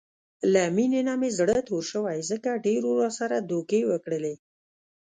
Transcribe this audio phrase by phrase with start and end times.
[0.53, 4.35] له مینې نه مې زړه تور شوی، ځکه ډېرو راسره دوکې وکړلې.